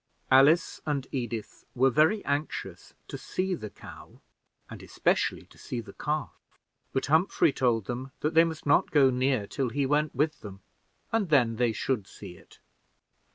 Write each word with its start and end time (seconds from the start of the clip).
Alice 0.31 0.81
and 0.83 1.05
Edith 1.11 1.63
were 1.75 1.91
very 1.91 2.25
anxious 2.25 2.95
to 3.07 3.19
see 3.19 3.53
the 3.53 3.69
cow, 3.69 4.19
and 4.67 4.81
especially 4.81 5.45
to 5.45 5.59
see 5.59 5.79
the 5.79 5.93
calf; 5.93 6.31
but 6.91 7.05
Humphrey 7.05 7.53
told 7.53 7.85
them 7.85 8.11
that 8.21 8.33
they 8.33 8.43
must 8.43 8.65
not 8.65 8.89
go 8.89 9.11
near 9.11 9.45
till 9.45 9.69
he 9.69 9.85
went 9.85 10.15
with 10.15 10.39
them, 10.41 10.63
and 11.11 11.29
then 11.29 11.57
they 11.57 11.71
should 11.71 12.07
see 12.07 12.35
it. 12.35 12.57